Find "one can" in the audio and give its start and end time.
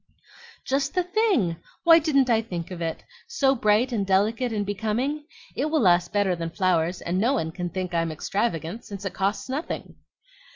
7.33-7.69